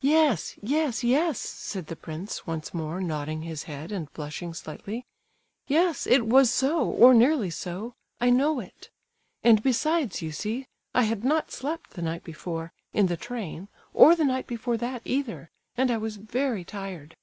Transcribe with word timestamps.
"Yes, 0.00 0.58
yes, 0.62 1.04
yes!" 1.04 1.38
said 1.38 1.88
the 1.88 1.94
prince, 1.94 2.46
once 2.46 2.72
more, 2.72 2.98
nodding 2.98 3.42
his 3.42 3.64
head, 3.64 3.92
and 3.92 4.10
blushing 4.14 4.54
slightly. 4.54 5.04
"Yes, 5.68 6.06
it 6.06 6.26
was 6.26 6.50
so, 6.50 6.82
or 6.82 7.12
nearly 7.12 7.50
so—I 7.50 8.30
know 8.30 8.60
it. 8.60 8.88
And 9.44 9.62
besides, 9.62 10.22
you 10.22 10.32
see, 10.32 10.64
I 10.94 11.02
had 11.02 11.24
not 11.24 11.52
slept 11.52 11.90
the 11.90 12.00
night 12.00 12.24
before, 12.24 12.72
in 12.94 13.08
the 13.08 13.18
train, 13.18 13.68
or 13.92 14.16
the 14.16 14.24
night 14.24 14.46
before 14.46 14.78
that, 14.78 15.02
either, 15.04 15.50
and 15.76 15.90
I 15.90 15.98
was 15.98 16.16
very 16.16 16.64
tired." 16.64 17.14